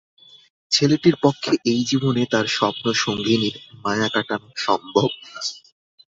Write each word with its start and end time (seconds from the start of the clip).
ছেলেটির 0.71 1.15
পক্ষে 1.23 1.53
এই 1.65 1.81
জীবনে 1.83 2.21
তার 2.25 2.45
স্বপ্নসঙ্গিনীর 2.49 3.55
মায়া 3.83 4.09
কাটানো 4.09 4.49
সম্ভব 4.57 5.09
না। 5.23 5.39